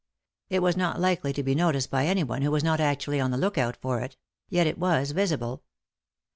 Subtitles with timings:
[0.49, 3.37] It was not likely to be noticed by anyone who was not actually on the
[3.37, 4.17] look out for it;
[4.49, 5.61] yet it was risible.